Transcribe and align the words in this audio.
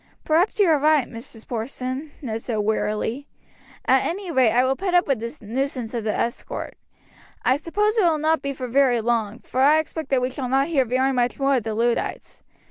"Perhaps 0.23 0.57
you 0.59 0.67
are 0.67 0.79
right, 0.79 1.07
Mrs. 1.07 1.47
Porson," 1.47 2.09
Ned 2.23 2.41
said 2.41 2.55
wearily; 2.57 3.27
"at 3.85 4.03
any 4.03 4.31
rate 4.31 4.51
I 4.51 4.63
will 4.63 4.75
put 4.75 4.95
up 4.95 5.05
with 5.05 5.19
the 5.19 5.45
nuisance 5.45 5.93
of 5.93 6.05
this 6.05 6.17
escort. 6.17 6.75
I 7.45 7.55
suppose 7.55 7.99
it 7.99 8.03
will 8.03 8.17
not 8.17 8.41
be 8.41 8.51
for 8.51 8.65
very 8.67 8.99
long, 8.99 9.41
for 9.41 9.61
I 9.61 9.77
expect 9.77 10.09
that 10.09 10.19
we 10.23 10.31
shall 10.31 10.49
not 10.49 10.69
hear 10.69 10.85
very 10.85 11.11
much 11.11 11.37
more 11.39 11.57
of 11.57 11.63
the 11.65 11.75
Luddites. 11.75 12.41